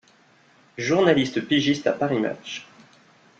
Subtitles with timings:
[0.79, 2.65] Journaliste pigiste à Paris Match.